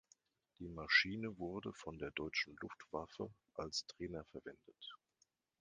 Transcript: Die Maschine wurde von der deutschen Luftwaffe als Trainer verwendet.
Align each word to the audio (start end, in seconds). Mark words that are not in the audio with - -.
Die 0.57 0.67
Maschine 0.67 1.37
wurde 1.37 1.73
von 1.73 1.99
der 1.99 2.09
deutschen 2.09 2.55
Luftwaffe 2.59 3.29
als 3.53 3.85
Trainer 3.85 4.25
verwendet. 4.31 4.95